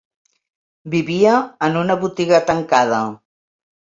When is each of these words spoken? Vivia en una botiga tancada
Vivia 0.93 1.33
en 1.67 1.77
una 1.83 1.97
botiga 2.05 2.39
tancada 2.47 3.03